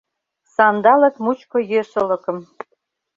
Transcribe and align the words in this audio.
Сандалык 0.53 1.15
мучко 1.23 1.57
йӧсылыкым 1.71 2.37